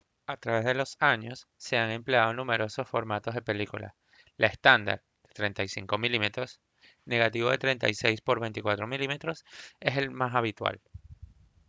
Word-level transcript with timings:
a 0.25 0.35
través 0.35 0.65
de 0.65 0.73
los 0.73 0.97
años 0.99 1.47
se 1.57 1.77
han 1.77 1.91
empleado 1.91 2.33
numerosos 2.33 2.89
formatos 2.89 3.35
de 3.35 3.43
películas. 3.43 3.93
la 4.35 4.47
estándar 4.47 5.03
de 5.27 5.33
35 5.35 5.99
mm 5.99 6.41
negativo 7.05 7.51
de 7.51 7.59
36 7.59 8.21
por 8.21 8.39
24 8.39 8.87
mm 8.87 9.29
es 9.81 9.95
la 9.95 10.09
más 10.09 10.33
habitual 10.33 10.81